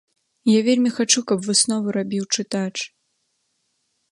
[0.51, 2.77] Я вельмі хачу, каб выснову рабіў чытач.